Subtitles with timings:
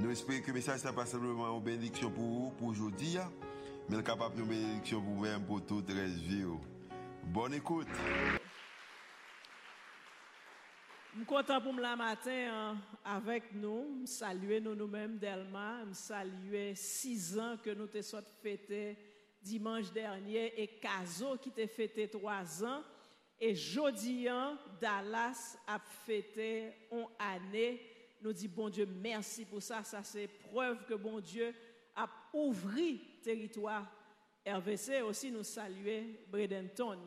[0.00, 3.16] Nous espérons que le message n'est pas simplement une bénédiction pour vous, pour aujourd'hui,
[3.88, 6.44] mais capable de bénédiction pour vous-même, pour toute la vie.
[7.24, 7.88] Bonne écoute.
[11.12, 14.06] Je suis content pour la matin avec nous.
[14.06, 15.80] Saluer nous nous-mêmes Delma.
[15.92, 18.96] Saluer six ans que nous avons fêté
[19.42, 22.84] dimanche dernier et Caso qui t'a fêté trois ans.
[23.40, 24.28] Et jeudi,
[24.80, 27.87] Dallas a fêté une année.
[28.20, 29.84] Nous dit bon Dieu merci pour ça.
[29.84, 31.54] Ça c'est preuve que bon Dieu
[31.94, 33.90] a ouvert territoire
[34.46, 35.02] RVC.
[35.02, 36.98] Aussi nous saluer Bredenton.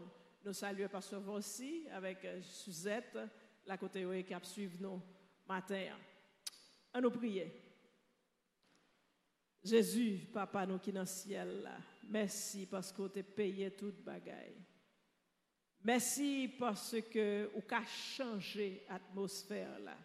[0.43, 3.17] Nous saluer Pasteur Vossi avec euh, Suzette,
[3.65, 5.01] la côté qui a suivi nous
[5.47, 5.95] matin.
[6.93, 7.51] À nous prier.
[9.63, 11.69] Jésus, papa nous qui dans le ciel
[12.11, 14.57] merci parce que tu payé toute bagaille.
[15.83, 19.97] Merci parce que tu as changé l'atmosphère là.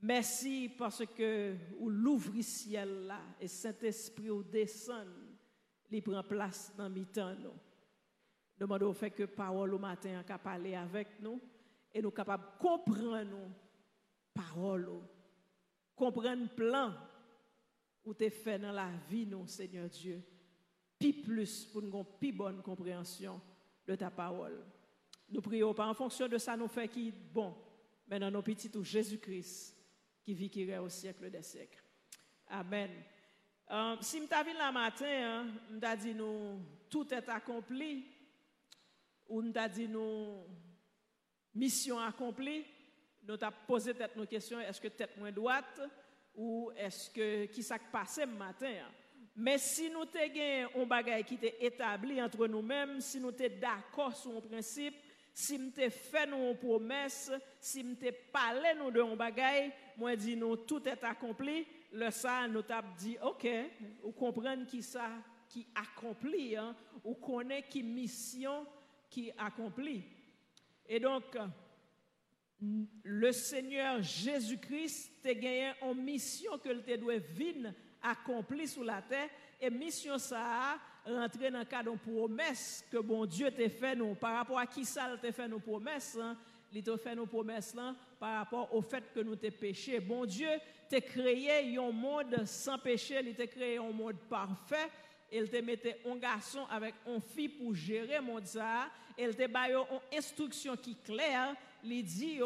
[0.00, 5.08] Merci parce que vous l'ouvrez ciel là et Saint-Esprit ou descend,
[5.90, 7.54] il prend place dans le temps nous.
[8.56, 11.40] Demandons au fait que parole au matin a parler avec nous
[11.92, 13.50] et nous capables de comprendre nos
[14.32, 14.88] paroles,
[15.96, 16.94] comprendre plan
[18.04, 20.22] où tu fait dans la vie, nous, Seigneur Dieu.
[20.96, 23.40] Puis plus pour nous plus bonne compréhension
[23.86, 24.64] de ta parole.
[25.28, 27.54] Nous prions pas en fonction de ça, nous fait qui bon,
[28.06, 29.77] mais dans nos petits Jésus-Christ
[30.34, 31.82] qui qui au siècle des siècles.
[32.48, 32.90] Amen.
[33.70, 38.04] Euh, si je vu la matin, je hein, dit nous tout est accompli,
[39.28, 40.44] ou je dit nous
[41.54, 42.64] mission accomplie,
[43.26, 45.80] nous avons posé nos questions, est-ce que tête moins droite
[46.34, 48.66] ou est-ce que qui s'est passé ce matin?
[48.66, 48.92] Hein?
[49.36, 54.16] Mais si nous avons un bagage qui est établi entre nous-mêmes, si nous sommes d'accord
[54.16, 54.96] sur un principe,
[55.32, 57.30] si nous avons fait nos promesses,
[57.60, 62.10] si nous avons parlé nous de un bagage, moi dis nous tout est accompli, le
[62.10, 63.46] ça nous avons dit OK,
[64.02, 65.10] vous comprenez qui ça
[65.48, 68.66] qui accomplit, hein, ou connaît qui mission
[69.10, 70.04] qui accomplit.
[70.86, 71.24] Et donc,
[72.60, 77.72] le Seigneur Jésus-Christ a gagné une mission que le doit venir
[78.02, 79.28] accomplir sur la terre.
[79.60, 83.96] Et mission ça a rentré dans le cadre d'une promesse que bon Dieu t'a fait
[83.96, 84.14] nous.
[84.14, 86.36] Par rapport à qui ça t'a fait nos promesses, hein?
[86.72, 90.00] Il t'a fait nos promesses là, par rapport au fait que nous t'es péché.
[90.00, 90.48] Bon Dieu
[90.88, 94.88] t'a créé un monde sans péché, il t'a créé un monde parfait.
[95.30, 99.74] Elle te mettait un garçon avec une fille pour gérer mon ça, elle te baille
[99.74, 102.38] une instruction qui claire, lui dit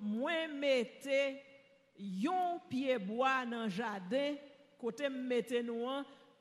[0.00, 1.42] moi mettez
[1.98, 4.36] yon pied bois dans jardin,
[4.78, 5.86] côté mettez nous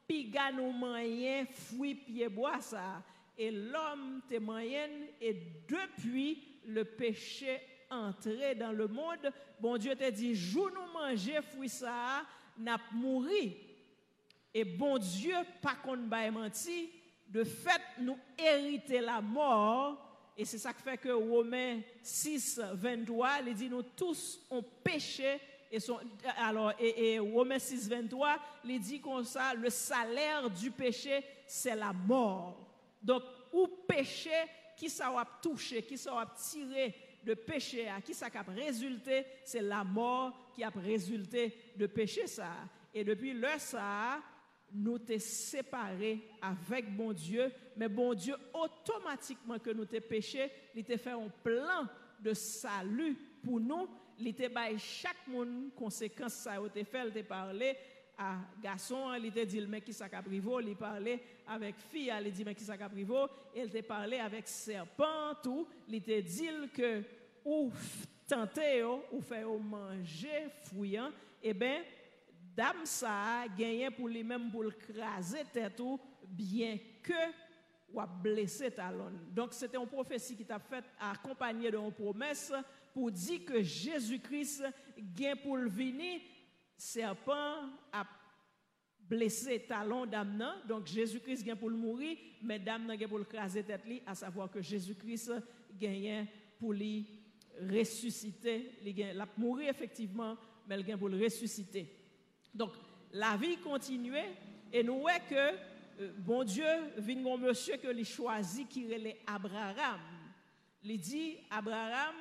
[0.07, 3.03] puis nous moyen fruit pied bois ça.
[3.37, 4.89] Et l'homme te moyen
[5.21, 5.33] et
[5.67, 7.59] depuis le péché
[7.89, 12.23] entré dans le monde, bon Dieu te dit, jour nous manger fruit ça,
[12.57, 13.53] n'a mouru
[14.53, 16.89] et bon Dieu, pas qu'on ne menti,
[17.27, 20.05] de fait, nous hériter la mort.
[20.35, 25.39] Et c'est ça qui fait que Romains 6, 23, il dit nous tous ont péché.
[25.71, 25.77] Et
[26.37, 31.93] alors, et Romains 6, 23, il dit comme ça, le salaire du péché, c'est la
[31.93, 32.57] mort.
[33.01, 33.21] Donc,
[33.53, 34.31] ou péché,
[34.79, 39.25] qui ça va toucher, qui ça va tirer de péché, à qui ça a résulté,
[39.43, 42.49] c'est la mort qui a résulté de péché ça.
[42.93, 44.21] Et depuis le ça,
[44.71, 50.85] nous t'es séparés avec bon Dieu, mais bon Dieu, automatiquement que nous t'es péché, il
[50.85, 51.85] t'a fait un plan
[52.21, 54.47] de salut pour nous, il t'a
[54.77, 57.75] chaque monde conséquence ça il fait, il t'a parlé
[58.21, 62.43] à garçon, il t'a dit mais qui ça caprivo, il parlait avec fille, il dit
[62.43, 62.65] mais qui
[63.55, 67.01] il t'a parlé avec serpent tout, il t'a dit que
[67.45, 67.71] ou
[68.27, 71.11] tenter ou faire manger fouillant,
[71.41, 71.81] eh ben
[72.55, 75.81] dame ça gagné pour lui-même pour le craser tête
[76.27, 77.13] bien que
[77.93, 79.11] ou a blessé talon.
[79.31, 82.51] Donc c'était une prophétie qui t'a fait accompagnée d'une promesse
[82.93, 84.65] pour dire que Jésus-Christ
[85.15, 86.19] gagne pour le venir
[86.79, 88.05] serpent a
[88.99, 93.63] blessé talon dame donc Jésus-Christ gagne pour le mourir mais dame gagne pour le craser
[93.63, 95.33] tête à savoir que Jésus-Christ
[95.79, 96.27] gagne
[96.59, 97.05] pour lui
[97.59, 100.37] ressusciter, il a mourir effectivement
[100.67, 101.95] mais il gagne pour le ressusciter.
[102.53, 102.73] Donc,
[103.11, 104.35] la vie continuait
[104.71, 105.35] et nous voyons que
[106.01, 106.65] euh, bon Dieu
[106.97, 109.99] vient un monsieur que les choisi qui est Abraham.
[110.83, 112.15] Il dit Abraham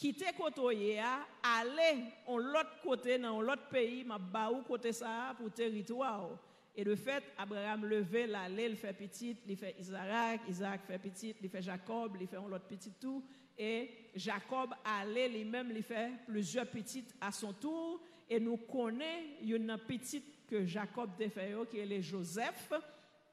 [0.00, 0.98] quitter côté
[1.42, 6.30] aller en l'autre côté dans l'autre pays m'a baou côté ça pour territoire.
[6.74, 11.34] Et de fait, Abraham levé l'aller, il fait petit, il fait Isaac, Isaac fait petit,
[11.42, 13.22] il fait Jacob, il fait l'autre petit tout.
[13.58, 18.00] Et Jacob allait lui-même, il fait plusieurs petites à son tour.
[18.30, 22.72] Et nous connaissons une petite que Jacob a fait, qui est Joseph.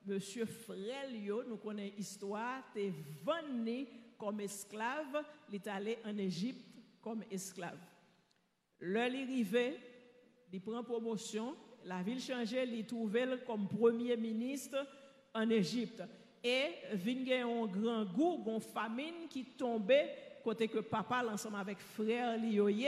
[0.05, 2.91] Monsieur Frélio, nous connaissons l'histoire, est
[3.23, 3.87] venu
[4.17, 6.65] comme esclave, il est allé en Égypte
[7.01, 7.77] comme esclave.
[8.79, 9.77] L'heure est arrivée,
[10.51, 11.55] il prend promotion,
[11.85, 14.85] la ville changeait, il trouvé comme premier ministre
[15.33, 16.03] en Égypte.
[16.43, 16.65] Et
[17.05, 21.79] il y a un grand goût, une famine qui tombait côté que papa ensemble avec
[21.79, 22.87] frère Lioye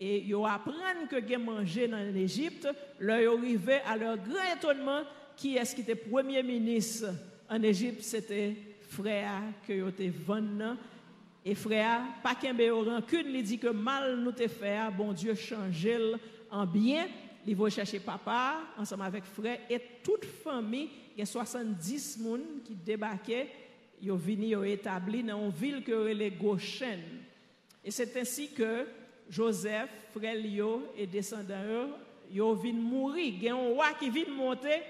[0.00, 2.68] et ils apprennent que ont mangé dans l'Égypte,
[3.00, 5.02] leur arrivé à leur grand étonnement
[5.36, 7.08] qui est-ce qui était premier ministre
[7.50, 8.56] en Égypte, c'était
[8.88, 9.90] frère que yo
[10.26, 10.76] vendu
[11.44, 16.14] et frère pas qu'un rancune, il dit que mal nous te fait, bon Dieu changer
[16.50, 17.06] en bien.
[17.46, 22.40] Il va chercher papa ensemble avec frère et toute famille, il y a 70 personnes
[22.64, 23.48] qui débarquaient,
[24.02, 27.00] ils sont venus établis dans une ville que les Goshen.
[27.82, 28.86] Et c'est ainsi que
[29.30, 31.88] Joseph, frère Lio et descendants,
[32.30, 33.24] ils viennent mourir.
[33.26, 34.82] Il y a un roi qui vient monter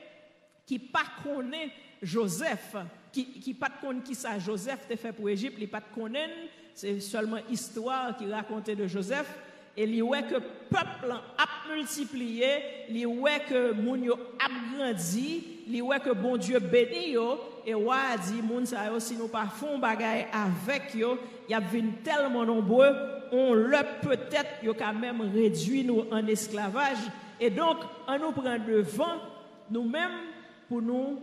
[0.67, 1.71] qui pas connaît
[2.03, 2.77] Joseph,
[3.12, 6.31] qui pas connaît qui ça Joseph t'a fait pour Égypte, il pas connaît,
[6.75, 9.28] c'est seulement histoire qui racontait de Joseph
[9.76, 12.49] et il voit que le peuple a multiplié,
[12.90, 17.75] il voit que moun yo a grandi, il voit que bon Dieu béni yo, et
[17.75, 21.19] a dit moun si nous pas font bagaille avec yo,
[21.49, 22.93] y a venu tellement nombreux,
[23.31, 26.99] on le peut-être yo quand même réduit nous en esclavage.
[27.40, 27.76] Et donc
[28.08, 29.20] on nous prend devant
[29.70, 30.11] nous-mêmes
[30.69, 31.20] pour nous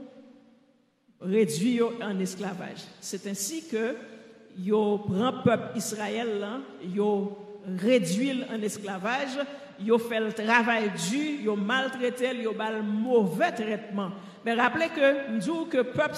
[1.21, 2.83] réduire en esclavage.
[2.99, 3.95] C'est ainsi que
[4.57, 7.37] yo prend peuple Israël là, yo
[7.81, 9.37] réduire en esclavage,
[9.79, 14.11] yo fait le travail dur, yo maltraité, yo bal mauvais traitement.
[14.45, 16.15] Mais rappelez que nous que peuple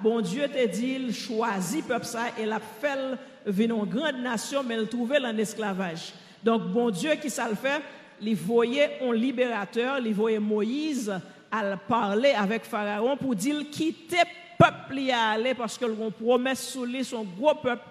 [0.00, 4.62] bon Dieu te dit, il choisit peuple ça et l'a fait venir une grande nation,
[4.62, 6.14] mais il trouvait en esclavage.
[6.44, 7.82] Donc bon Dieu qui ça le fait,
[8.22, 11.12] il voyait un libérateur, il voyait Moïse
[11.50, 14.22] à parler avec Pharaon pour dire quitter
[14.58, 17.82] peuple y aller parce que l'on promesse sous lui son gros peuple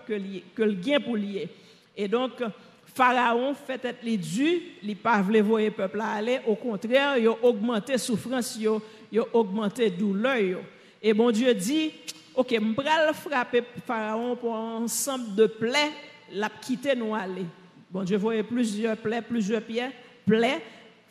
[0.55, 1.49] que le gain pour lier.
[1.97, 2.43] Et donc
[2.85, 7.35] Pharaon fait être les dû, il pas voulu voir peuple aller, au contraire, il a
[7.43, 10.59] augmenté souffrance, il a augmenté douleur.
[11.01, 11.91] Et bon Dieu dit,
[12.35, 15.91] OK, vais frapper Pharaon pour un ensemble de plaies,
[16.33, 17.45] l'a quitter nous aller.
[17.89, 19.89] Bon Dieu voyait plusieurs plaies, plusieurs pieds,
[20.25, 20.61] plaies.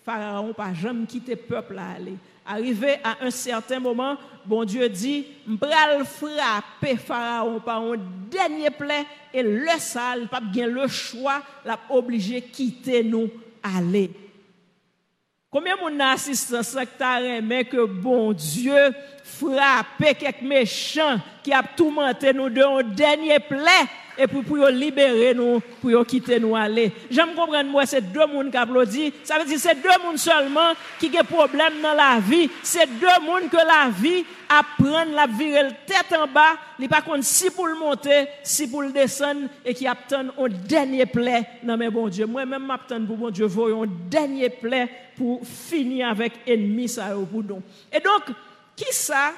[0.04, 2.14] Pharaon pas jamais quitté peuple aller.
[2.50, 4.16] Arrivé à un certain moment,
[4.46, 7.96] bon Dieu dit, m'bral frapper Pharaon par un
[8.30, 9.04] dernier plaie
[9.34, 13.28] et le sale, pas bien le choix, l'a obligé quitter nous
[13.62, 14.10] aller.
[15.50, 16.74] Combien mon assistance
[17.42, 23.88] mais que bon Dieu frappe quelques méchants qui a tourmenté nous de un dernier plaie
[24.18, 26.92] et pour, pour libérer nous, pour quitter nous aller.
[27.10, 29.12] J'aime comprendre, moi, c'est deux mondes qui applaudissent.
[29.24, 32.50] Ça veut dire c'est deux mondes seulement qui ont problème dans la vie.
[32.62, 37.24] C'est deux mondes que la vie apprend la virer tête en bas, il pas contre
[37.24, 41.76] si pour le monter, si pour le descendre, et qui attend un dernier plaie dans
[41.76, 42.26] mes bon Dieu.
[42.26, 47.60] Moi-même, m'attends pour bon Dieu, voyons un dernier plaie pour finir avec ennemi au.
[47.92, 48.34] Et donc,
[48.74, 49.32] qui ça,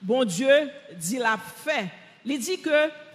[0.00, 0.48] bon Dieu,
[0.96, 1.86] dit la fait?
[2.24, 2.70] Il dit que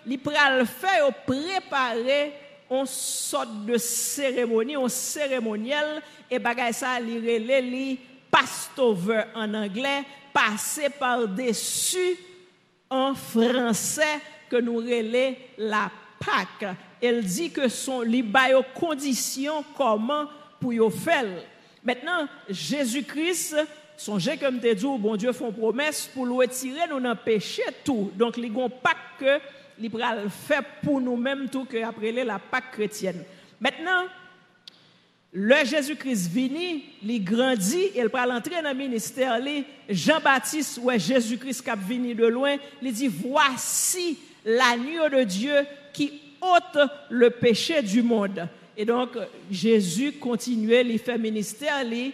[0.08, 2.34] li pral fait préparer
[2.72, 8.00] une sorte de cérémonie, un cérémoniel et bagay ça li relé li
[8.32, 12.18] pastover en anglais, passer par dessus
[12.90, 16.76] en français que nous relais la Pâque.
[17.02, 20.26] Elle dit que son li bayo conditions comment
[20.60, 21.44] pour yo faire.
[21.84, 23.56] Maintenant, Jésus-Christ
[23.98, 28.12] Songez comme te dit, bon Dieu font promesse pour nous retirer nous péché tout.
[28.16, 29.40] Donc, li gon pas que
[29.80, 33.24] il fait pour nous-mêmes tout que après la Pâque chrétienne.
[33.60, 34.04] Maintenant,
[35.34, 39.40] le Jésus-Christ vini, il grandit, il va entrer dans le ministère,
[39.90, 45.54] Jean-Baptiste, ouais, Jésus-Christ qui venu de loin, il dit, voici l'agneau de Dieu
[45.94, 48.48] qui ôte le péché du monde.
[48.76, 49.10] Et donc,
[49.52, 52.14] Jésus continuait, il fait ministère, il,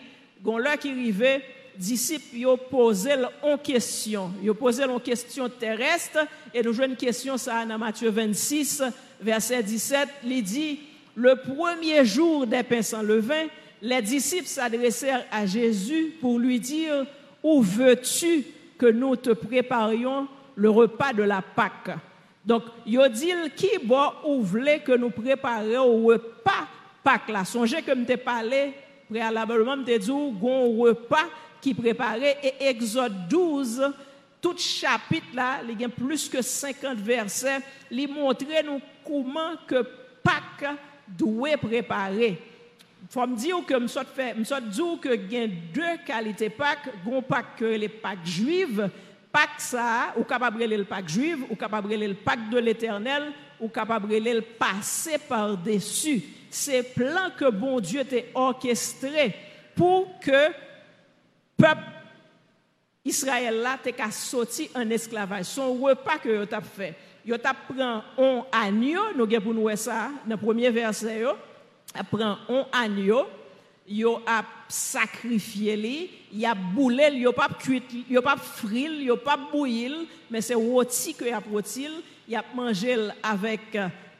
[0.57, 1.41] là qui arrivait,
[1.77, 4.31] disciples ont posé une question.
[4.47, 6.19] Ont posé une question terrestre
[6.53, 8.83] et nous jouons une question ça dans Matthieu 26,
[9.21, 10.09] verset 17.
[10.25, 10.79] Il dit,
[11.15, 13.47] le premier jour des pains sans levain,
[13.81, 17.05] les disciples s'adressèrent à Jésus pour lui dire,
[17.43, 18.45] où veux-tu
[18.77, 21.97] que nous te préparions le repas de la Pâque?
[22.45, 26.67] Donc, yo dit qui bon ou voulez que nous préparions le repas
[27.03, 27.45] Pâque là.
[27.45, 28.73] Songez que me parlé
[29.09, 31.25] préalablement me dit un repas
[31.63, 33.93] qui préparait et Exode 12
[34.41, 39.81] tout chapitre là, il y a plus que 50 versets, il montre nous comment que
[40.21, 40.77] Pâques
[41.07, 42.37] doit préparer.
[43.09, 47.21] Faut me dire que me fait dire que il y a deux qualités Pâques, gon
[47.21, 48.89] Pâques que les Pâques juives,
[49.31, 54.13] Pâques ça, ou capable le Pâques juive, ou capable le Pâques de l'Éternel, ou capable
[54.13, 56.21] le passer par-dessus.
[56.49, 59.33] C'est plan que bon Dieu t'a orchestré
[59.73, 60.51] pour que
[61.57, 61.81] peuple
[63.05, 65.45] Israël là t'es qu'à sortir en esclavage.
[65.45, 66.95] Son repas que yo t'a fait.
[67.25, 71.31] Yo t'a prend un agneau, nous pour nous ça dans premier verset yo.
[72.09, 73.25] Prend un agneau,
[73.87, 79.37] yo a sacrifié li, y a boulé, yo pas cuit, yo pas fril, yo pas
[79.37, 81.87] bouilli, mais c'est rôti que y a rôti,
[82.27, 83.77] y a mangé avec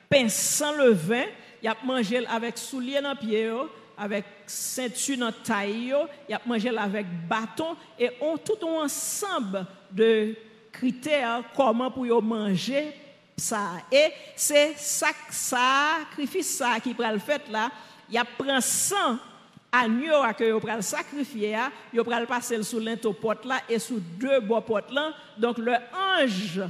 [0.10, 1.26] pain sans levain,
[1.64, 3.50] y a mangé avec soulier dans pied
[3.98, 5.94] avec ceinture dans taille,
[6.28, 10.36] il a mangé avec bâton et on tout un ensemble de
[10.72, 12.94] critères comment pour manger
[13.38, 13.72] ça.
[13.92, 17.70] Et c'est ça sacrifice ça qui prend le fait là,
[18.10, 18.96] il a prend 100
[19.74, 21.58] agneaux que yo pral sacrifier,
[21.92, 25.14] yo pral passer sous l'into pot là et sous deux bois pot là.
[25.38, 26.62] Donc le ange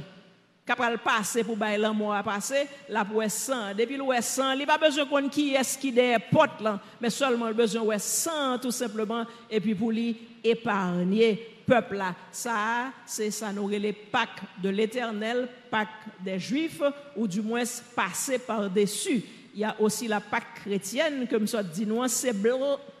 [0.66, 4.78] capable passer pour bailler l'amour à passer la pour sang depuis le sang il pas
[4.78, 8.70] besoin qu'on qui est qui des portes là mais seulement le besoin ouais sang tout
[8.70, 14.70] simplement et puis pour lui épargner peuple là ça c'est ça nous les Pâques de
[14.70, 15.88] l'Éternel Pâques
[16.20, 16.82] des Juifs
[17.14, 19.22] ou du moins passer par dessus
[19.54, 22.34] il y a aussi la Pâque chrétienne, comme ça dit nous, c'est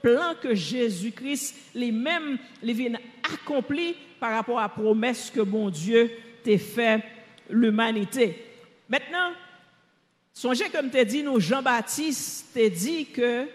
[0.00, 2.92] plan que Jésus-Christ lui-même vient
[3.24, 6.12] accompli par rapport à promesse que bon Dieu
[6.44, 7.02] t'a fait
[7.50, 8.44] l'humanité.
[8.88, 9.32] Maintenant,
[10.32, 13.46] songez comme tu dit, nous, Jean-Baptiste t'a dit que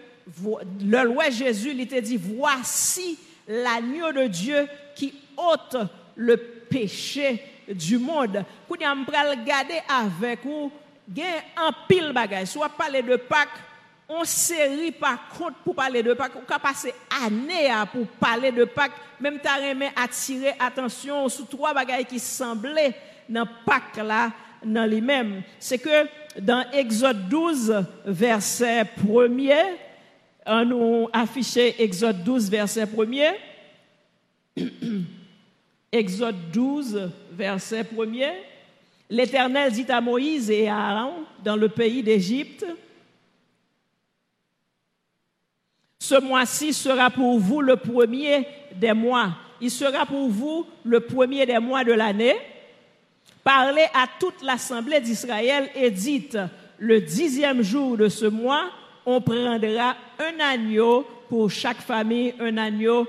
[0.82, 3.18] le roi Jésus, il t'a dit, voici
[3.48, 5.76] l'agneau de Dieu qui ôte
[6.16, 8.44] le péché du monde.
[8.66, 10.70] Pour nous regarder avec vous,
[11.08, 13.48] il y a un pile bagage, soit parler de Pâques,
[14.08, 16.92] on série par contre pour parler de Pâques, on peut passer
[17.24, 22.94] année pour parler de Pâques, même tu as attirer attention sur trois bagages qui semblaient
[23.30, 24.32] dans Pâques là,
[24.64, 25.42] dans lui-même.
[25.58, 26.06] C'est que
[26.38, 29.64] dans Exode 12, verset 1er,
[30.46, 33.32] on nous affiché Exode 12, verset 1er.
[35.92, 38.32] Exode 12, verset 1er.
[39.08, 42.64] L'Éternel dit à Moïse et à Aaron dans le pays d'Égypte,
[46.10, 48.44] Ce mois-ci sera pour vous le premier
[48.74, 49.32] des mois.
[49.60, 52.34] Il sera pour vous le premier des mois de l'année.
[53.42, 56.38] Parlez à toute l'assemblée d'Israël et dites,
[56.78, 58.70] le dixième jour de ce mois,
[59.06, 63.06] on prendra un agneau pour chaque famille, un agneau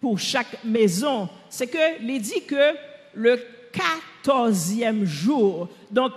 [0.00, 1.28] pour chaque maison.
[1.50, 2.74] C'est que, il dit que
[3.14, 3.38] le
[3.72, 6.12] quatorzième jour, donc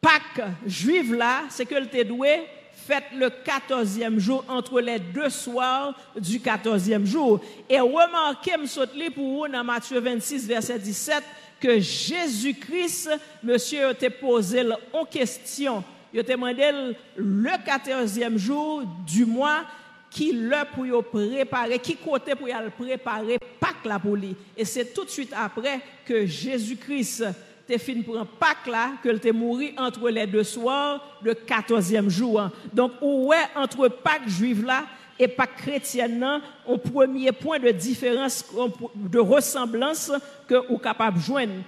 [0.00, 2.46] Pâques juive là, c'est que le doué
[2.86, 7.40] faites le quatorzième jour entre les deux soirs du quatorzième jour.
[7.68, 11.24] Et remarquez, me pour vous dans Matthieu 26, verset 17,
[11.60, 13.10] que Jésus-Christ,
[13.42, 15.82] monsieur, t'a posé en question.
[16.12, 19.64] Il t'a demandé le quatorzième jour du mois
[20.10, 24.34] qui le pour préparer, qui côté pour le préparer Pâques là pour lui.
[24.56, 27.24] Et c'est tout de suite après que Jésus-Christ
[27.66, 32.08] t'es fini pour un Pâques là, que t'es mort entre les deux soirs, le quatorzième
[32.08, 32.48] jour.
[32.72, 34.84] Donc, où est entre Pâques juive là
[35.18, 38.44] et pas chrétienne nan, un premier point de différence,
[38.94, 40.12] de ressemblance
[40.46, 41.62] que ou capable joindre.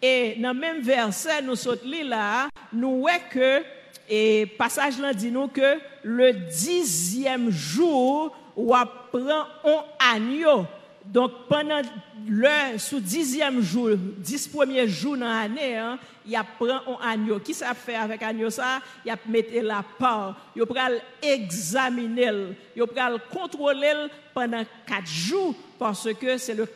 [0.00, 3.62] Et dans le même verset, nous sommes là, nous voyons que,
[4.08, 10.66] et passage là dit nous que le dixième jour, ou apprend un agneau.
[11.04, 11.82] Donc, pendant
[12.26, 17.38] le sous dixième jour, dix premiers jours dans l'année, hein, il a prend un agneau.
[17.38, 18.80] Qui ça fait avec agneau ça?
[19.04, 20.36] Il a mettre la part.
[20.56, 20.90] Il a
[21.22, 23.92] examiner, il a contrôler
[24.32, 26.66] pendant quatre jours parce que c'est le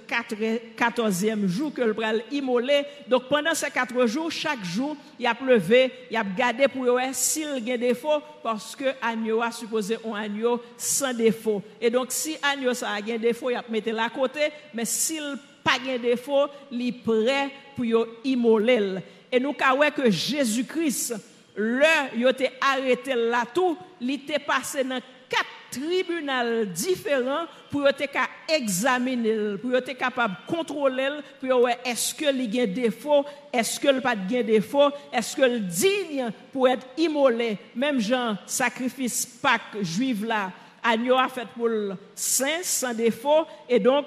[0.76, 2.84] quatorzième jour que le bral immolé.
[3.08, 7.06] Donc pendant ces quatre jours, chaque jour, il a pleuvé, il a gardé pour voir
[7.12, 11.62] s'il y a défaut parce que agneau a supposé un agneau sans défaut.
[11.80, 14.40] Et donc si agneau ça a un défaut, il a mettre la côté,
[14.74, 15.38] mais s'il
[15.68, 19.00] pas de défaut, il est prêt pour immoler.
[19.30, 21.14] Et nous avons que Jésus-Christ,
[21.56, 21.84] le
[22.16, 28.04] il était arrêté là tout, il était passé dans quatre tribunaux différents pour être
[28.48, 31.08] examiner, pour être capable de contrôler,
[31.40, 36.68] pour est-ce que il a défaut, est-ce que pas de défaut, est-ce que digne pour
[36.68, 40.50] être immolé, même Jean sacrifice Pâques juif là,
[40.88, 44.06] agneau a fait pour le saint sans défaut et donc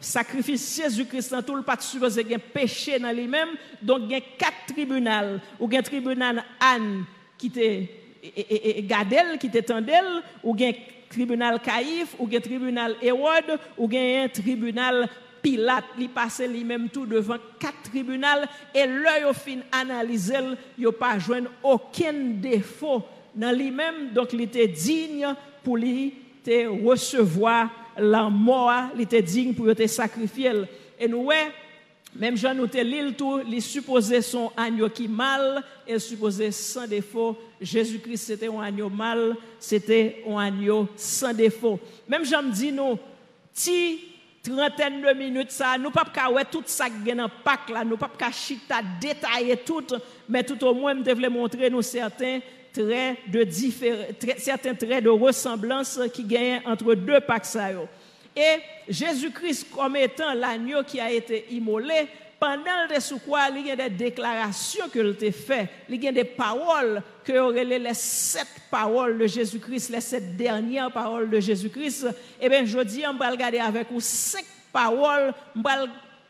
[0.00, 3.50] sacrifice Jésus-Christ dans tout le pas supposé un péché dans lui-même.
[3.82, 5.38] Donc il y a quatre tribunaux.
[5.58, 7.04] Ou un tribunal Anne
[7.36, 7.90] qui était
[8.82, 10.04] Gadel qui était Tandel
[10.42, 10.72] ou un
[11.08, 15.08] tribunal Caïphe ou un tribunal Hérode ou un tribunal
[15.42, 18.44] Pilate, il passait lui-même tout devant quatre tribunaux
[18.74, 20.34] et l'œil au fin analysé,
[20.76, 23.02] il n'a pas joint aucun défaut
[23.34, 26.14] dans lui-même, donc il était digne pour lui
[26.46, 30.52] recevoir la mort, il était digne pour te sacrifier.
[30.98, 31.28] Et nous,
[32.14, 37.36] même Jean nous l'île tout, il supposait son agneau qui mal, et supposait sans défaut.
[37.60, 41.78] Jésus-Christ c'était un agneau mal, c'était un agneau sans défaut.
[42.08, 42.98] Même Jean me dit nous,
[43.52, 44.00] si
[44.42, 47.96] trentaine de minutes ça, nous pas qu'à ouais tout ça qui dans Pâques là, nous
[47.96, 49.86] pas qu'à chita détailler tout,
[50.28, 52.40] mais tout au moins me devait montrer nous certains
[52.72, 53.46] traits de
[54.38, 57.56] certains traits de ressemblance qui gagnent entre deux Pâques
[58.36, 62.08] Et Jésus-Christ comme étant l'agneau qui a été immolé,
[62.40, 66.24] pendant le quoi il y a des déclarations que a fait, il y a des
[66.24, 72.06] paroles que auraient les sept paroles de Jésus-Christ, les sept dernières paroles de Jésus-Christ.
[72.40, 75.84] Eh bien, je dis, on va regarder avec vous cinq paroles, on va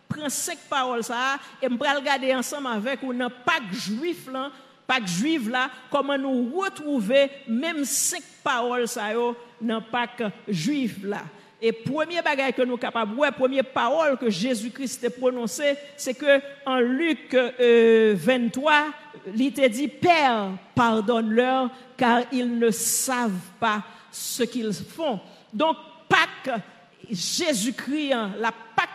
[0.09, 4.51] prendre cinq paroles ça et on va regarder ensemble avec vous dans Pâques juif là,
[4.91, 9.11] Pâques juif là, comment nous retrouver même cinq paroles ça
[9.61, 11.23] dans Pâques juif là.
[11.63, 16.41] Et premier bagage que nous capables de première parole que Jésus-Christ a prononcée, c'est que
[16.67, 23.31] en Luc 23, euh, il te dit, Père, pardonne-leur, car ils ne savent
[23.61, 25.21] pas ce qu'ils font.
[25.53, 25.77] Donc,
[26.09, 26.61] Pâques,
[27.09, 28.53] Jésus-Christ, hein, la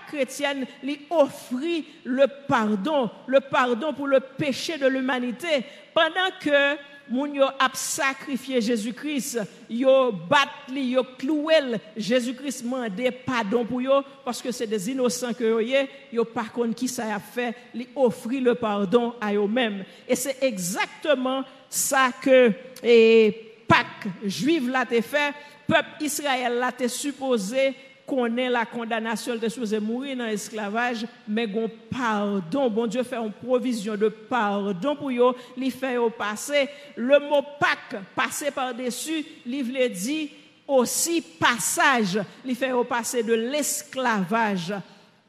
[0.07, 5.63] chrétienne, lui offrit le pardon, le pardon pour le péché de l'humanité.
[5.93, 6.77] Pendant que
[7.10, 14.01] moun yo a sacrifié Jésus-Christ, yo bat li, yo cloué Jésus-Christ mandé pardon pour yo
[14.23, 17.56] parce que c'est des innocents que yo yé, yo par contre qui ça a fait,
[17.95, 19.86] offrit le pardon à eux-mêmes.
[20.08, 22.51] Et c'est exactement ça que
[22.84, 25.34] et Pâques juive l'a fait,
[25.67, 27.73] peuple Israël l'a supposé
[28.06, 32.70] connaît la condamnation de supposé mourir dans l'esclavage, mais gon pardon.
[32.70, 36.70] Bon Dieu fait une provision de pardon pour eux, il fait au passé.
[36.96, 40.32] Le mot Pâques, passer par-dessus, il dit
[40.68, 44.74] aussi passage, il fait au passé de l'esclavage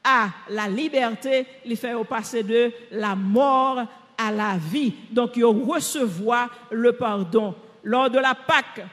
[0.03, 3.81] à la liberté, il fait au passé de la mort
[4.17, 4.93] à la vie.
[5.11, 7.53] Donc, il recevoir le pardon.
[7.83, 8.85] Lors de la Pâque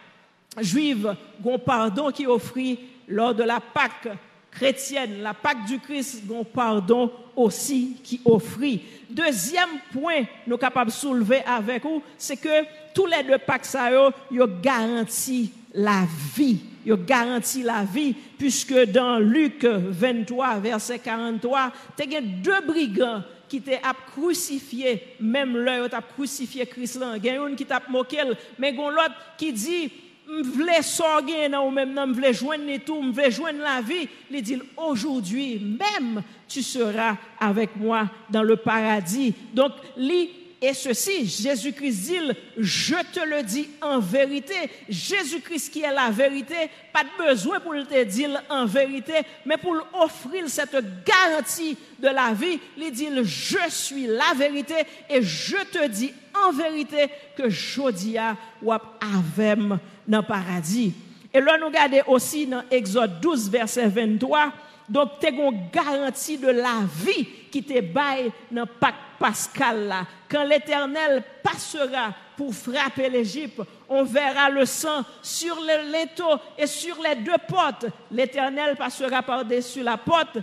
[0.58, 4.08] juive, gon pardon qui offrit lors de la Pâque
[4.50, 8.82] chrétienne, la Pâque du Christ, dont pardon aussi qui offrit.
[9.10, 12.64] Deuxième point, nous capables de soulever avec vous, c'est que
[12.94, 16.04] tous les deux Pâques, ça, yo, garantit la
[16.36, 16.60] vie.
[16.86, 21.72] Yo garantit la vie, puisque dans Luc 23, verset 43,
[22.04, 23.72] il y a deux brigands qui t'ont
[24.12, 27.00] crucifié, même l'heure t'a crucifié Christ.
[27.16, 28.18] Il y a un qui t'a moqué,
[28.58, 29.90] mais a l'autre qui dit,
[30.38, 36.22] m'vle sorger ou même m'vle joindre tout, m'vle joindre la vie, il dit aujourd'hui même
[36.48, 39.34] tu seras avec moi dans le paradis.
[39.52, 40.30] Donc, lui
[40.66, 42.18] et ceci, Jésus-Christ dit,
[42.56, 44.54] je te le dis en vérité.
[44.88, 46.54] Jésus-Christ qui est la vérité,
[46.90, 49.12] pas de besoin pour te dire en vérité,
[49.44, 54.76] mais pour offrir cette garantie de la vie, il dit, je suis la vérité
[55.10, 59.58] et je te dis en vérité que Jodia ou avec
[60.06, 60.92] dans le paradis.
[61.32, 64.52] Et là, nous regardons aussi dans Exode 12, verset 23.
[64.88, 65.32] Donc, tu as
[65.72, 70.06] garantie de la vie qui te baille dans Pâques Pascal là.
[70.28, 76.96] Quand l'Éternel passera pour frapper l'Égypte, on verra le sang sur le linteau et sur
[77.02, 77.86] les deux portes.
[78.10, 80.38] L'Éternel passera par-dessus la porte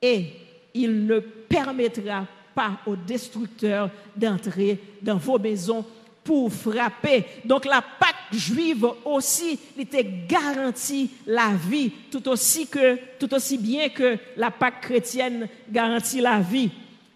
[0.00, 0.26] et
[0.74, 2.24] il ne permettra
[2.54, 5.84] pas aux destructeurs d'entrer dans vos maisons
[6.28, 7.24] pour frapper.
[7.42, 13.88] Donc la Pâque juive aussi était garantie la vie, tout aussi, que, tout aussi bien
[13.88, 16.70] que la Pâque chrétienne garantit la vie.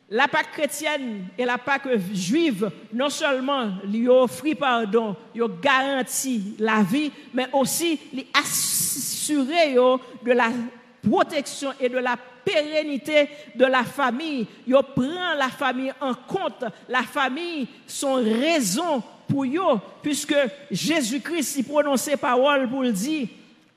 [0.08, 6.82] La Pâque chrétienne et la Pâque juive, non seulement lui offrent pardon, lui garantit la
[6.82, 10.48] vie, mais aussi lui assurer de la
[11.06, 14.46] protection et de la pérennité de la famille.
[14.66, 16.64] Yo prend la famille en compte.
[16.88, 20.34] La famille, son raison pour eux, puisque
[20.70, 23.28] Jésus-Christ il prononçait parole pour le dire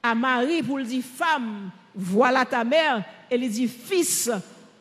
[0.04, 4.30] à Marie pour le dire femme, voilà ta mère, et il dit fils,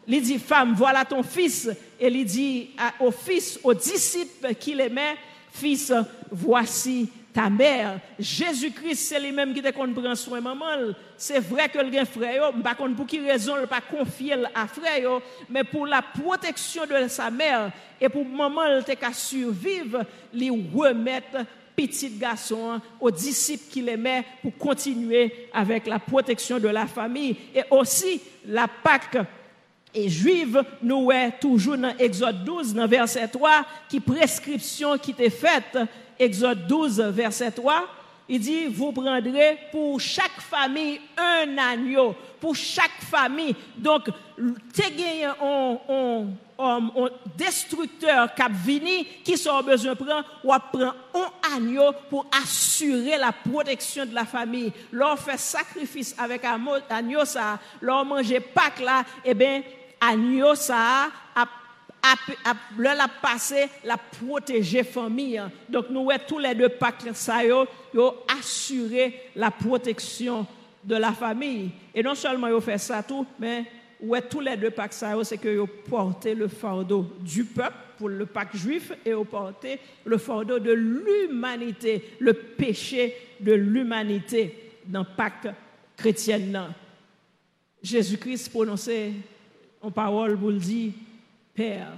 [0.07, 2.71] il dit femme, voilà ton fils, et il dit
[3.01, 5.17] au fils, aux disciples qu'il aimait,
[5.51, 5.93] fils,
[6.31, 7.99] voici ta mère.
[8.19, 10.95] Jésus-Christ, c'est lui-même qui te prend soin maman.
[11.17, 15.21] C'est vrai que le frère, pas pour qui raison, il pas confier à frère,
[15.51, 21.45] mais pour la protection de sa mère et pour maman, il te survivre, lui remettre
[21.75, 27.65] petit garçon aux disciples qu'il aimait pour continuer avec la protection de la famille et
[27.69, 29.19] aussi la Pâque
[29.95, 35.31] et juive, nous est toujours dans Exode 12, dans verset 3, qui prescription qui était
[35.31, 35.79] faite
[36.19, 37.87] Exode 12, verset 3,
[38.29, 43.55] il dit, vous prendrez pour chaque famille un agneau, pour chaque famille.
[43.77, 44.09] Donc,
[44.73, 44.83] tu
[45.25, 46.27] un, un,
[46.59, 53.19] un, destructeur qui vini, qui sont besoin de prendre, ou prendre un agneau pour assurer
[53.19, 54.73] la protection de la famille.
[54.91, 56.43] Leur fait sacrifice avec
[56.89, 59.63] agneau ça, leur manger Pâques là, eh bien,
[60.09, 61.47] agneau ça a
[62.77, 65.43] le la passé, la protéger famille.
[65.69, 67.67] Donc nous avons tous les deux Pâques ça yo,
[68.39, 70.47] assurer la protection
[70.83, 71.71] de la famille.
[71.95, 73.65] Et non seulement ils fait ça tout, mais
[74.01, 78.09] ouais, tous les deux Pâques ça c'est que ils porté le fardeau du peuple pour
[78.09, 85.05] le Pâques juif et ils porté le fardeau de l'humanité, le péché de l'humanité dans
[85.05, 85.49] Pâques
[85.97, 86.61] chrétienne.
[87.83, 89.13] Jésus-Christ prononçait
[89.85, 90.93] en parole pour le dire
[91.55, 91.93] Père,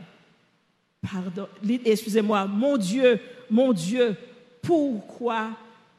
[1.00, 1.48] pardon,
[1.84, 3.18] excusez-moi, mon Dieu,
[3.48, 4.14] mon Dieu,
[4.60, 5.50] pourquoi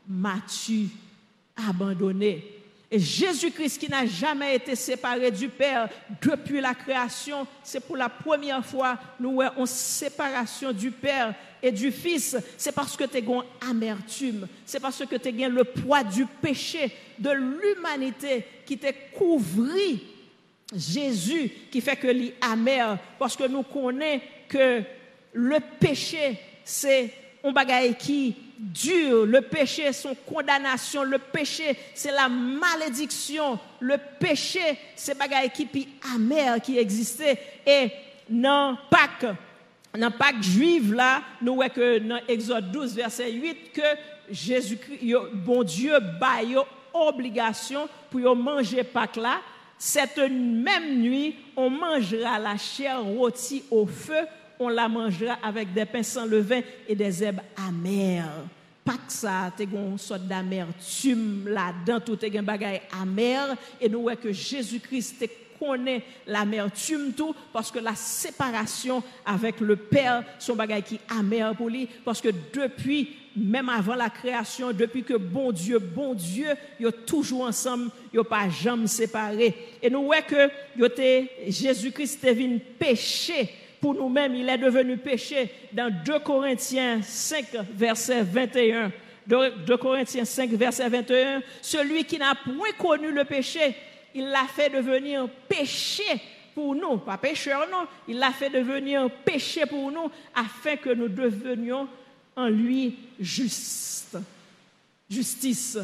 [0.07, 0.89] m'as-tu
[1.55, 2.53] abandonné?
[2.91, 5.89] Et Jésus-Christ qui n'a jamais été séparé du Père
[6.21, 11.71] depuis la création, c'est pour la première fois nous avons une séparation du Père et
[11.71, 12.37] du Fils.
[12.57, 16.91] C'est parce que tu as amertume, c'est parce que tu as le poids du péché
[17.17, 20.16] de l'humanité qui t'a couvri
[20.75, 24.83] Jésus qui fait que l'île amer, parce que nous connaissons que
[25.33, 32.27] le péché, c'est un bagage qui dure, le péché, son condamnation, le péché, c'est la
[32.27, 37.39] malédiction, le péché, c'est bagage qui puis amer qui existait.
[37.65, 37.91] Et
[38.29, 39.35] dans Pâques,
[39.97, 43.81] dans Pâques juive là, nous voyons que dans Exode 12, verset 8, que
[44.29, 46.57] Jésus-Christ, bon Dieu, baille
[46.93, 49.39] obligation pour manger Pâques là,
[49.77, 54.25] cette même nuit, on mangera la chair rôtie au feu,
[54.59, 58.45] on la mangera avec des pains sans levain et des herbes amères.
[58.83, 63.55] Pas que ça, tu une sorte d'amertume là-dedans, tout est un bagage amer.
[63.81, 70.23] Et nous voyons que Jésus-Christ connaît l'amertume tout parce que la séparation avec le Père,
[70.39, 75.03] son bagage qui est amer pour lui, parce que depuis même avant la création, depuis
[75.03, 76.47] que bon Dieu, bon Dieu,
[76.79, 79.55] ils toujours ensemble, ils pas jamais séparés.
[79.81, 80.49] Et nous voyons que
[81.47, 87.45] Jésus-Christ est venu pécher pour nous-mêmes, il est devenu péché dans 2 Corinthiens 5,
[87.75, 88.91] verset 21.
[89.27, 91.43] 2 Corinthiens 5, verset 21.
[91.61, 93.75] Celui qui n'a point connu le péché,
[94.15, 96.03] il l'a fait devenir péché
[96.55, 101.07] pour nous, pas pécheur, non, il l'a fait devenir péché pour nous afin que nous
[101.07, 101.87] devenions
[102.37, 104.17] en lui juste.
[105.09, 105.77] Justice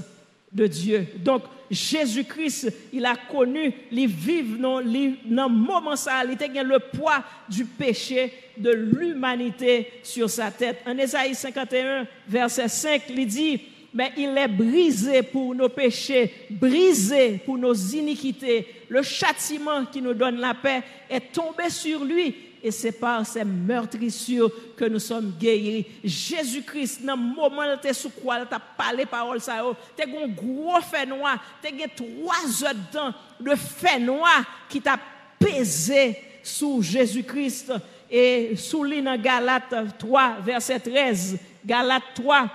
[0.52, 1.08] de Dieu.
[1.18, 7.24] Donc, Jésus-Christ, il a connu, il vit dans le moment ça, il a le poids
[7.50, 10.82] du péché de l'humanité sur sa tête.
[10.86, 13.62] En Ésaïe 51, verset 5, il dit,
[13.94, 18.68] mais il est brisé pour nos péchés, brisé pour nos iniquités.
[18.90, 23.44] Le châtiment qui nous donne la paix est tombé sur lui et c'est par ces
[23.44, 25.86] meurtrissures que nous sommes guéris.
[26.02, 29.62] Jésus-Christ, dans le moment où tu sous quoi tu as parlé parole ça,
[29.98, 34.44] tu as un gros fait noir, tu as trois heures de temps de fait noir
[34.70, 34.98] qui t'a
[35.38, 37.74] pesé sous Jésus-Christ
[38.10, 41.38] et sous dans Galates 3, verset 13.
[41.66, 42.48] Galates 3,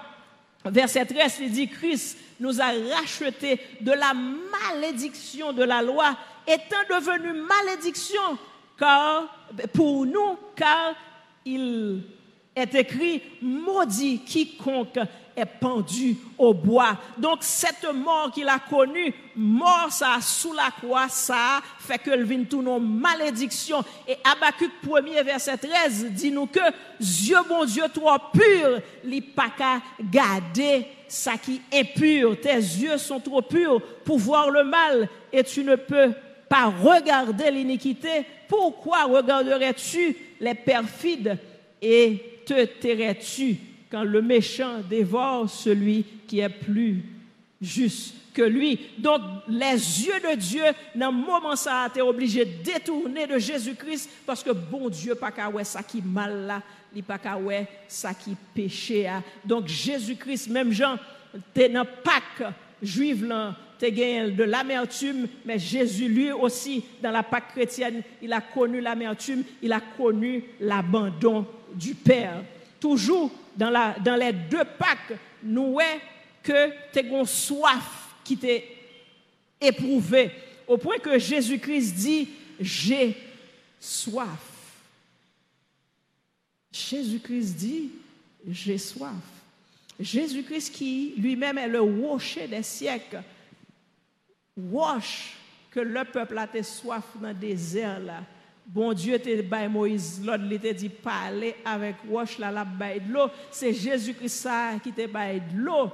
[0.64, 6.16] verset 13, il dit Christ nous a racheté de la malédiction de la loi,
[6.47, 8.38] étant devenu malédiction
[8.78, 9.24] car,
[9.72, 10.94] pour nous, car
[11.44, 12.02] il
[12.54, 14.98] est écrit, maudit quiconque
[15.36, 16.96] est pendu au bois.
[17.16, 22.44] Donc cette mort qu'il a connue, mort ça sous la croix, ça fait que vient
[22.44, 23.84] tout nos malédiction.
[24.06, 26.60] Et Habakkuk 1er verset 13 dit nous que
[26.98, 29.52] Dieu mon Dieu trop pur, li pas
[30.00, 32.38] garder ça qui est pur.
[32.40, 36.12] Tes yeux sont trop purs pour voir le mal et tu ne peux
[36.48, 41.38] pas regarder l'iniquité, pourquoi regarderais-tu les perfides
[41.80, 43.56] et te tairais-tu
[43.90, 47.02] quand le méchant dévore celui qui est plus
[47.61, 48.78] juste que lui?
[48.98, 49.74] Donc, les
[50.06, 54.50] yeux de Dieu, dans le moment ça, été obligé de détourner de Jésus-Christ parce que
[54.50, 56.62] bon Dieu, pas qu'à ça qui mal là,
[56.94, 57.38] il pas qu'à
[58.54, 59.11] péché.
[59.44, 60.96] Donc, Jésus-Christ, même Jean,
[61.52, 67.52] t'es dans Pâques juive là, t'es de l'amertume, mais Jésus, lui aussi, dans la Pâque
[67.52, 72.42] chrétienne, il a connu l'amertume, il a connu l'abandon du Père.
[72.80, 76.00] Toujours dans, les deux Pâques, nous voyons
[76.42, 78.64] que tu as soif qui t'est
[79.60, 80.30] éprouvé,
[80.66, 82.28] au point que Jésus-Christ dit,
[82.60, 83.16] j'ai
[83.80, 84.28] soif.
[86.72, 87.90] Jésus-Christ dit,
[88.48, 89.14] j'ai soif.
[89.98, 93.22] Jésus-Christ qui lui-même est le rocher des siècles,
[94.56, 95.34] wash
[95.70, 98.00] que le peuple a été soif dans le désert.
[98.66, 103.00] Bon Dieu te bail Moïse, l'autre il te dit parler avec roche là la bail
[103.00, 105.90] de l'eau, c'est Jésus-Christ ça qui te bail de l'eau.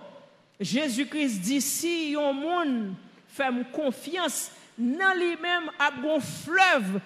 [0.60, 2.94] Jésus-Christ dit si un monde
[3.28, 7.00] fait confiance dans lui-même a bon fleuve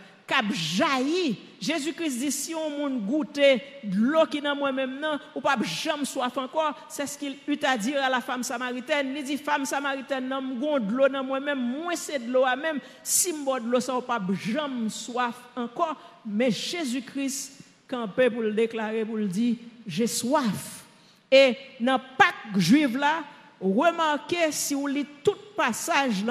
[1.61, 6.05] Jésus-Christ dit si on monde goûter de l'eau qui dans moi-même non ou pas jamais
[6.05, 9.13] soif encore, c'est ce qu'il eut à dire à la femme samaritaine.
[9.17, 12.79] Il dit femme samaritaine non m'gon de l'eau dans moi-même, moi c'est de l'eau même
[13.03, 14.21] si de pas
[14.53, 20.85] jamais soif encore, mais Jésus-Christ campé pour le déclarer pour le dire j'ai soif.
[21.31, 23.25] Et dans Pâques juive là,
[23.61, 26.25] remarquez si vous lisez tout passage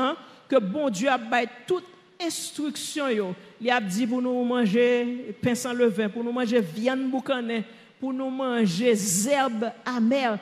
[0.47, 1.19] que bon Dieu a
[1.65, 3.35] toute instruction yo.
[3.59, 7.63] Il a dit pour nous manger pain sans levain, pour nous manger viande boucané,
[7.99, 8.93] pour nous manger
[9.27, 10.37] herbes amères.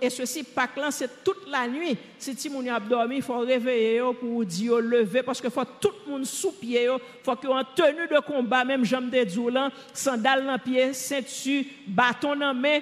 [0.00, 1.96] Et ceci, Pâques là, c'est toute la nuit.
[2.18, 6.12] Si tu a dormi, il faut réveiller pour dire lever parce qu'il faut tout le
[6.12, 6.84] monde sous pied.
[6.84, 11.64] Il faut qu'on en tenue de combat, même jambes de doulan, sandales dans pied, ceinture,
[11.86, 12.80] bâton dans main,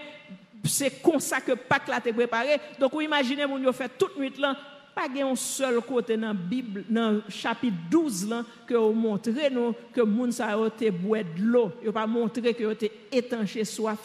[0.64, 2.56] c'est comme ça que Pâques là préparé.
[2.78, 4.56] Donc, vous imaginez, avez fait toute nuit là,
[4.98, 9.48] pas un seul côté dans la Bible, dans le chapitre 12 là, que vous montrez
[9.48, 11.70] nous que moun sa te boit de l'eau.
[11.84, 14.00] Vous pas montré que vous te étanché soif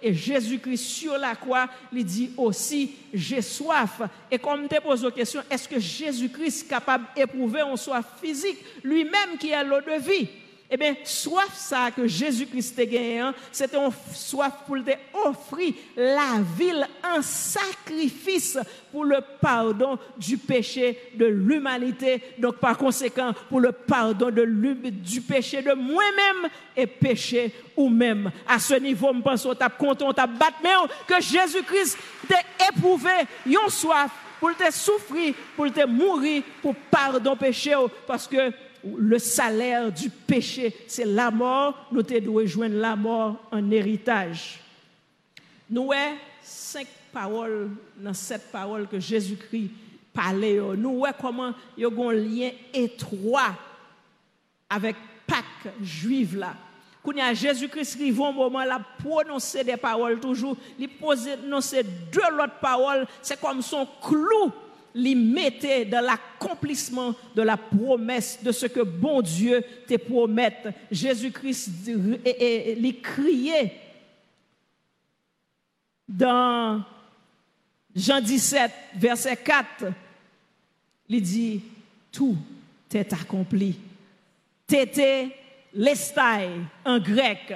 [0.00, 4.02] Et Jésus-Christ sur la croix, il dit aussi, j'ai soif.
[4.30, 8.58] Et comme te pose la question, est-ce que Jésus-Christ est capable d'éprouver une soif physique,
[8.84, 10.28] lui-même qui est l'eau de vie?
[10.68, 14.90] Eh bien, soif ça que Jésus-Christ a gagné, hein, c'était une soif pour te
[15.24, 18.58] offrir la ville en sacrifice
[18.90, 22.20] pour le pardon du péché de l'humanité.
[22.38, 28.30] Donc, par conséquent, pour le pardon de du péché de moi-même et péché ou même.
[28.48, 30.66] À ce niveau, je pense qu'on t'a content, on t'a battu,
[31.06, 31.96] que Jésus-Christ
[32.28, 33.10] t'a éprouvé
[33.46, 37.74] une soif pour te souffrir, pour te mourir, pour pardon péché,
[38.06, 38.52] parce que
[38.98, 44.60] le salaire du péché, c'est la mort, nous devons joindre la mort en héritage.
[45.70, 49.70] Nous avons cinq paroles dans cette parole que Jésus-Christ
[50.12, 50.58] parlait.
[50.76, 53.54] Nous voyons comment il y a un lien étroit
[54.68, 54.96] avec
[55.26, 56.54] Pâques juive là.
[57.02, 63.06] Quand Jésus-Christ arrive au moment là, prononcer des paroles toujours, il prononcer deux autres paroles,
[63.22, 64.52] c'est comme son clou
[64.96, 70.68] l'y mettait dans l'accomplissement de la promesse de ce que bon Dieu te promette.
[70.90, 71.70] Jésus-Christ
[72.76, 73.74] l'y criait
[76.08, 76.82] dans
[77.94, 79.92] Jean 17, verset 4.
[81.08, 81.60] Il dit,
[82.10, 82.36] tout
[82.92, 83.78] est accompli.
[84.66, 85.30] Tété
[85.74, 86.48] lestai
[86.84, 87.54] en grec.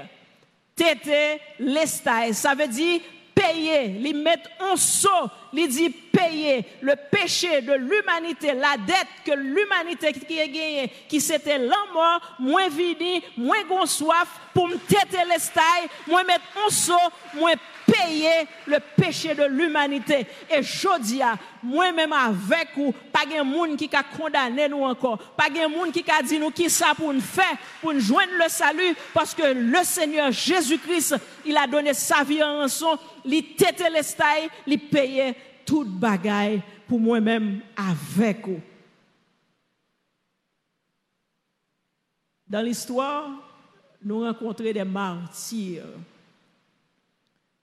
[0.77, 3.01] Tété lestai, ça veut dire
[3.41, 6.65] payer, il met en saut, il dit payer.
[6.81, 12.21] Le péché de l'humanité, la dette que l'humanité qui a gagné, qui c'était la mort,
[12.39, 15.41] moins vini, moins gon soif, pour me têter les
[16.07, 16.95] moins mettre en saut,
[17.35, 17.55] moins
[17.91, 20.27] payer le péché de l'humanité.
[20.51, 25.67] Et Jodia, moi-même avec vous, pas de monde qui a condamné nous encore, pas de
[25.69, 28.95] monde qui a dit nous qui ça pour nous faire, pour nous joindre le salut,
[29.13, 34.03] parce que le Seigneur Jésus-Christ, il a donné sa vie en rançon, il tête les
[34.03, 38.61] stailles, il payait toute bagaille pour moi-même avec vous.
[42.49, 43.31] Dans l'histoire,
[44.03, 45.85] nous rencontrons des martyrs.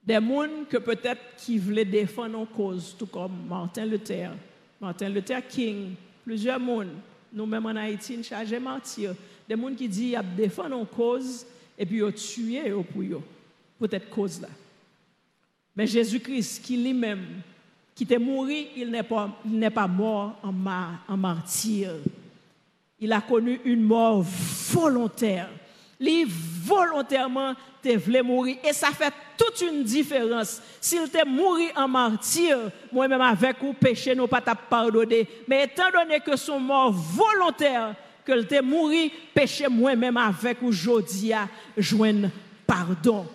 [0.07, 4.31] Des gens que peut-être qui voulaient défendre en cause, tout comme Martin Luther,
[4.79, 6.85] Martin Luther King, plusieurs gens,
[7.33, 9.13] nous-mêmes en Haïti, nous chargés martyrs.
[9.49, 11.45] Des gens qui disent qu'ils défendent en cause
[11.77, 13.21] et puis ils tué pour eux,
[13.77, 14.47] pour cette cause-là.
[15.75, 17.25] Mais Jésus-Christ, qui lui-même,
[17.93, 21.91] qui est mort, il n'est pas, mort en martyr.
[22.97, 25.49] Il a connu une mort volontaire.
[25.99, 28.57] Lui volontairement te voulait mourir.
[28.63, 30.61] Et ça fait toute une différence.
[30.79, 32.57] S'il te mourir en martyr,
[32.91, 35.27] moi-même avec ou péché, nous pas pardonner.
[35.47, 41.47] Mais étant donné que son mort volontaire, que te mourir, péché moi-même avec ou jodia,
[41.77, 42.29] joindre
[42.65, 43.25] pardon.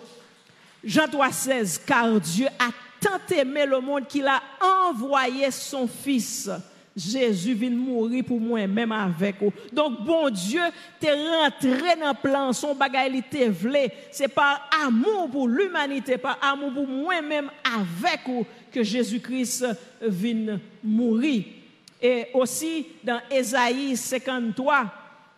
[0.85, 2.69] Jean 3,16, car Dieu a
[3.01, 4.41] tant aimé le monde qu'il a
[4.87, 6.51] envoyé son Fils.
[6.95, 9.53] Jésus vient mourir pour moi, même avec vous.
[9.73, 10.61] Donc, bon Dieu,
[11.01, 13.51] t'es rentré dans le plan, son bagage, il t'est
[14.11, 19.67] C'est par amour pour l'humanité, par amour pour moi-même avec vous, que Jésus-Christ
[20.03, 21.45] vient mourir.
[22.01, 24.87] Et aussi, dans Ésaïe 53,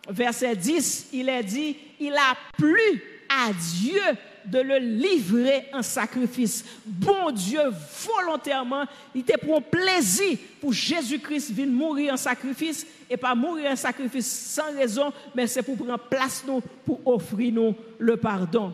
[0.09, 4.01] verset 10, il est dit, il a plu à Dieu
[4.45, 6.63] de le livrer en sacrifice.
[6.85, 7.61] Bon Dieu,
[8.05, 13.75] volontairement, il te prend plaisir pour Jésus-Christ venir mourir en sacrifice et pas mourir en
[13.75, 18.73] sacrifice sans raison, mais c'est pour prendre place nous, pour offrir nous le pardon.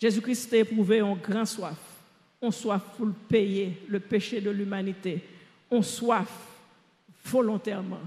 [0.00, 1.78] Jésus-Christ a éprouvé en grand soif.
[2.40, 5.22] On soif pour payer le péché de l'humanité.
[5.70, 6.28] On soif
[7.24, 8.02] volontairement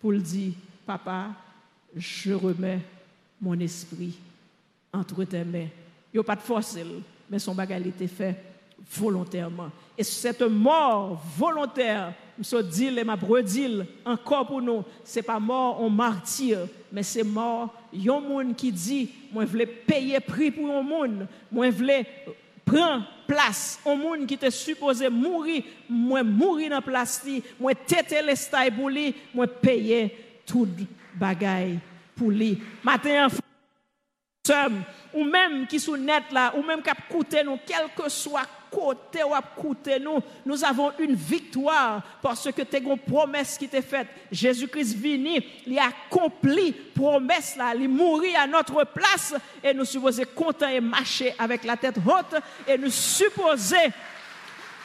[0.00, 0.52] pour le dire,
[0.86, 1.30] papa,
[1.96, 2.80] je remets
[3.40, 4.16] mon esprit
[4.92, 5.68] entre tes mains
[6.20, 6.76] a pas de force,
[7.30, 8.36] mais son bagage était fait
[8.90, 9.70] volontairement.
[9.96, 15.80] Et cette mort volontaire, je dis et ma redile encore pour nous, c'est pas mort
[15.80, 20.82] en martyr, mais c'est mort un monde qui dit moi voulais payer prix pour un
[20.82, 22.06] monde, moi voulais
[22.64, 27.24] prendre place un monde qui était supposé mourir, moi mourir dans place
[27.60, 28.34] moi têter les
[28.76, 30.14] pour lui, moi payer
[30.46, 30.68] tout
[31.14, 31.78] bagaille
[32.16, 32.58] pour lui.
[32.82, 33.28] Matin
[35.14, 39.22] ou même qui sont net là, ou même qui coûté nous, quel que soit côté
[39.22, 44.08] ou coûté nous, nous avons une victoire parce que tu une promesse qui t'est faite.
[44.32, 50.24] Jésus-Christ vini, il a accompli promesse là, il mourit à notre place et nous supposons
[50.34, 53.76] content et marcher avec la tête haute et nous supposons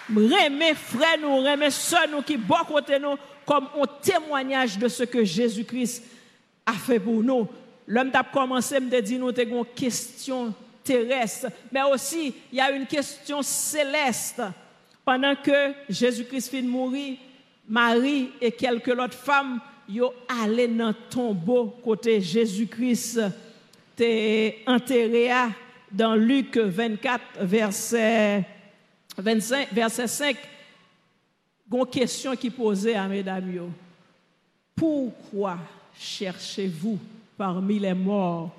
[0.10, 3.15] remettre frères nous, remettre soeurs nous qui bon côté nous
[3.46, 6.04] comme un témoignage de ce que Jésus-Christ
[6.65, 7.48] a fait pour nous.
[7.88, 12.62] L'homme a commencé à me dire nous avons une question terrestre, mais aussi il y
[12.62, 14.41] a une question céleste.
[15.06, 17.17] Pendant que Jésus-Christ finit de
[17.69, 23.21] Marie et quelques autres femmes sont allé dans le tombeau côté Jésus-Christ.
[23.95, 25.30] T'es enterré
[25.91, 28.45] dans Luc 24 verset
[29.17, 30.38] 25 verset 5
[31.71, 33.71] une question qui posait à mesdames
[34.76, 35.58] pourquoi
[35.97, 37.00] cherchez-vous?
[37.38, 38.52] Parmi les morts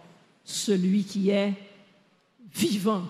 [0.44, 1.52] celui qui est
[2.54, 3.02] vivant.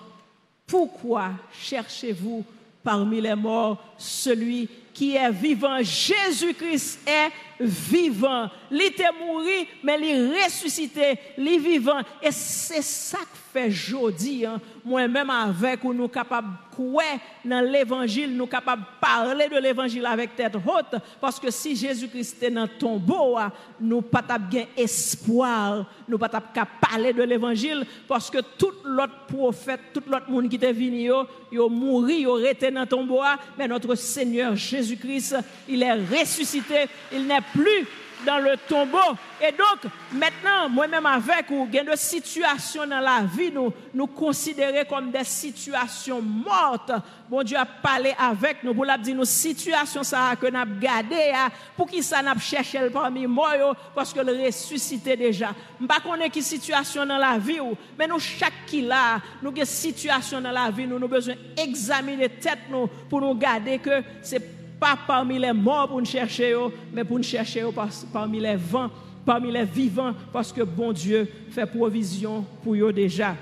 [0.67, 2.43] Pourquoi cherchez-vous
[2.83, 4.67] parmi les morts celui
[4.99, 5.81] qui est vivant?
[5.81, 8.49] Jésus-Christ est vivant.
[8.69, 9.41] Il était mort,
[9.81, 12.01] mais il est ressuscité, il est vivant.
[12.21, 14.59] Et c'est ça que fait jodi, hein.
[14.83, 17.03] moi-même avec ou nous capables quoi
[17.43, 22.51] dans l'évangile, nous capables parler de l'évangile avec tête haute, parce que si Jésus-Christ est
[22.51, 28.39] dans le tombeau, hein, nous pas bien espoir, nous pas parler de l'évangile, parce que
[28.57, 32.81] tout l'autre prophète, tout l'autre monde qui est venu, yo, yo mouru, yo resté dans
[32.81, 33.37] le tombeau, hein.
[33.57, 34.55] mais notre Seigneur
[34.89, 35.35] Jésus-Christ,
[35.67, 37.87] il est ressuscité, il n'est plus
[38.25, 38.97] dans le tombeau.
[39.41, 43.71] Et donc, maintenant, moi-même avec ou, il y a des situations dans la vie, nous,
[43.93, 46.91] nous considérer comme des situations mortes.
[47.29, 50.79] Bon Dieu a parlé avec nous pour la dire nous situation ça que nous avons
[50.79, 51.49] gardé, hein.
[51.77, 53.51] pour qui ça n'a cherché parmi moi,
[53.95, 55.53] parce que le ressuscité déjà.
[55.79, 57.59] Je ne sais pas situation dans la vie,
[57.97, 62.29] mais nous, chaque qui là, nous avons situation dans la vie, nous avons besoin d'examiner
[62.29, 66.55] tête nous pour nous garder que c'est pas parmi les morts pour nous chercher,
[66.93, 67.65] mais pour nous chercher
[68.13, 68.89] parmi les vents,
[69.25, 73.35] parmi les vivants, parce que bon Dieu fait provision pour eux déjà.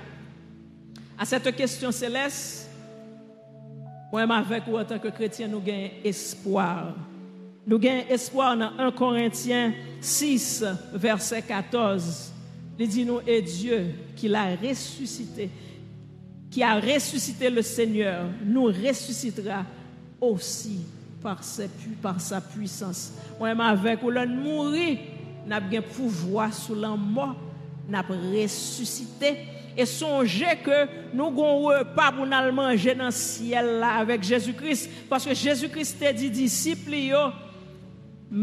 [1.18, 2.70] À cette question céleste,
[4.10, 6.94] moi, avec vous, en tant que chrétien, nous gagnons espoir.
[7.66, 12.32] Nous gagnons espoir dans 1 Corinthiens 6, verset 14.
[12.78, 15.50] Il dit nous, et Dieu qui l'a ressuscité,
[16.50, 19.64] qui a ressuscité le Seigneur, nous ressuscitera
[20.20, 20.80] aussi
[21.22, 21.40] par,
[22.02, 23.12] par sa puissance.
[23.38, 24.98] Moi, avec ou l'on mourir,
[25.46, 27.36] n'a bien pouvoir sous la mort,
[27.88, 29.36] n'a ressuscité.
[29.76, 34.90] Et songez que nous avons repas pour nous manger dans le ciel là avec Jésus-Christ.
[35.08, 36.94] Parce que Jésus-Christ a dit disciples,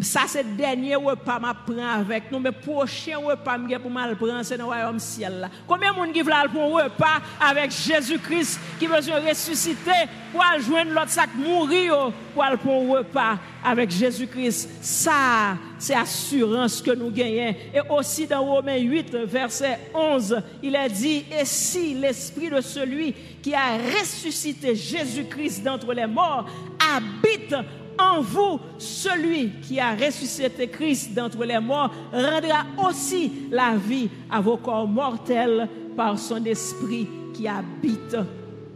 [0.01, 4.15] ça c'est le dernier repas m'a prend avec nous mais prochain repas m'gè pour mal
[4.15, 5.49] prendre c'est dans le royaume ciel là.
[5.67, 9.91] Combien de monde qui veulent pour un repas avec Jésus-Christ qui besoin ressusciter
[10.31, 14.69] pour aller joindre l'autre sac mourir pour aller pour un repas avec Jésus-Christ?
[14.81, 17.53] Ça c'est assurance que nous gagnons.
[17.71, 23.13] Et aussi dans Romains 8 verset 11 il est dit et si l'esprit de celui
[23.43, 27.53] qui a ressuscité Jésus-Christ d'entre les morts habite
[27.99, 34.41] en vous, celui qui a ressuscité Christ d'entre les morts rendra aussi la vie à
[34.41, 38.17] vos corps mortels par son esprit qui habite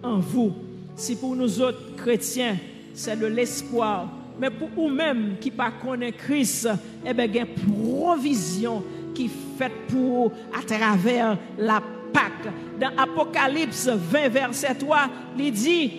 [0.03, 0.53] en vous.
[0.95, 2.57] Si pour nous autres chrétiens,
[2.93, 4.07] c'est de l'espoir,
[4.39, 6.70] mais pour vous-même qui pas connaît Christ,
[7.05, 11.82] eh bien, il y a une provision qui fait pour à travers la
[12.13, 12.51] Pâque.
[12.80, 14.97] Dans Apocalypse 20, verset 3,
[15.38, 15.91] il dit,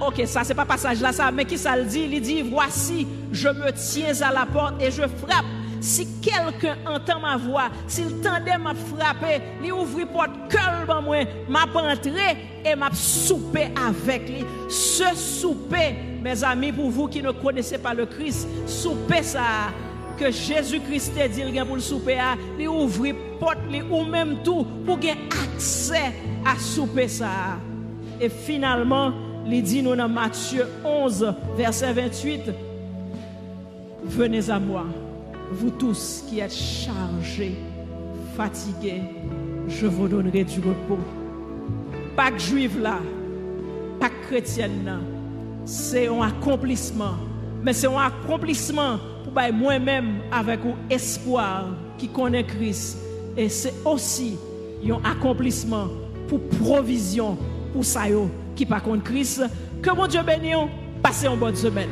[0.00, 2.08] ok, ça c'est pas passage là, ça, mais qui ça le dit?
[2.10, 5.44] Il dit, voici, je me tiens à la porte et je frappe.
[5.80, 11.18] Si quelqu'un entend ma voix, s'il tendait m'a frappé, il ouvre porte cœur moi,
[11.48, 14.44] m'a entré et m'a soupé avec lui.
[14.68, 19.70] Ce souper, mes amis, pour vous qui ne connaissez pas le Christ, souper ça
[20.18, 22.18] que Jésus-Christ a dit pour le souper,
[22.58, 23.58] il ouvre porte
[23.90, 26.14] ou même tout pour gagner accès
[26.44, 27.58] à souper ça.
[28.18, 29.12] Et finalement,
[29.50, 32.42] il dit nous dans Matthieu 11, verset 28,
[34.04, 34.84] Venez à moi,
[35.52, 37.56] vous tous qui êtes chargés,
[38.36, 39.02] fatigués,
[39.68, 40.98] je vous donnerai du repos.
[42.14, 42.80] Pas que juive
[44.00, 44.98] pas chrétienne là,
[45.64, 47.14] c'est un accomplissement.
[47.62, 51.68] Mais c'est un accomplissement pour moi-même avec espoir
[51.98, 52.98] qui connaît Christ.
[53.36, 54.36] Et c'est aussi
[54.88, 55.88] un accomplissement
[56.28, 57.36] pour provision
[57.72, 58.02] pour ça
[58.56, 59.42] qui par contre Christ.
[59.82, 60.56] Que mon Dieu bénisse.
[61.02, 61.90] Passez une bonne semaine.